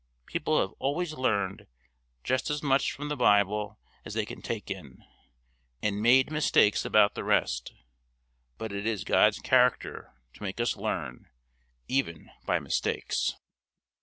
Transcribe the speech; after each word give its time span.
People 0.25 0.59
have 0.59 0.71
always 0.79 1.13
learned 1.13 1.67
just 2.23 2.49
as 2.49 2.63
much 2.63 2.91
from 2.91 3.09
the 3.09 3.15
Bible 3.15 3.77
as 4.03 4.15
they 4.15 4.25
can 4.25 4.41
take 4.41 4.71
in, 4.71 5.05
and 5.83 6.01
made 6.01 6.31
mistakes 6.31 6.83
about 6.83 7.13
the 7.13 7.23
rest; 7.23 7.75
but 8.57 8.71
it 8.73 8.87
is 8.87 9.03
God's 9.03 9.37
character 9.37 10.15
to 10.33 10.41
make 10.41 10.59
us 10.59 10.75
learn 10.75 11.29
even 11.87 12.31
by 12.47 12.57
mistakes." 12.57 13.35